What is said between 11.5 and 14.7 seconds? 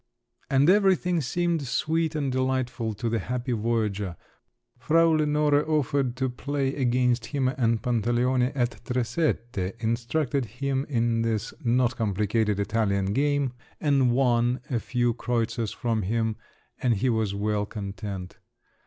not complicated Italian game, and won